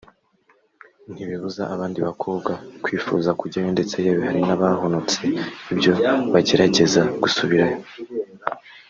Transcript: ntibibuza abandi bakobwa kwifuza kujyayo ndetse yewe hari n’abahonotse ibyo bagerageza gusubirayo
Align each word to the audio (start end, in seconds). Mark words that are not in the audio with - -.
ntibibuza 1.13 1.61
abandi 1.73 1.99
bakobwa 2.07 2.51
kwifuza 2.83 3.29
kujyayo 3.39 3.69
ndetse 3.75 3.95
yewe 4.05 4.21
hari 4.27 4.41
n’abahonotse 4.47 5.19
ibyo 5.73 5.91
bagerageza 6.33 7.01
gusubirayo 7.21 7.77